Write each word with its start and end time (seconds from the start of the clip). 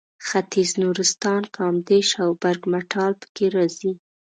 ختیځ 0.27 0.69
نورستان 0.83 1.41
کامدېش 1.55 2.09
او 2.23 2.29
برګمټال 2.41 3.11
پکې 3.21 3.45
راځي. 3.55 3.91